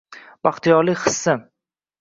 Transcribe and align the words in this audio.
Baxtiyorlik 0.47 1.05
hissi 1.05 1.37